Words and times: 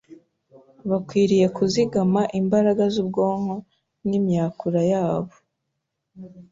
bakwiriye 0.89 1.45
kuzigama 1.57 2.21
imbaraga 2.39 2.83
z’ubwonko 2.93 3.55
n’imyakura 4.07 4.81
yabo. 4.91 5.33